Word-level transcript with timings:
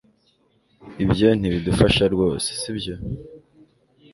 Ibyo 1.03 1.27
ntibidufasha 1.39 2.03
rwose 2.13 2.47
sibyo 2.59 2.95